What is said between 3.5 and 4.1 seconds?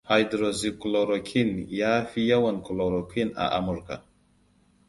Amurka.